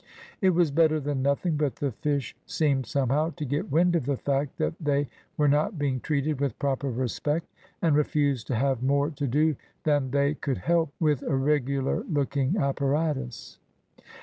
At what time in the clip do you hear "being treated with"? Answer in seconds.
5.77-6.57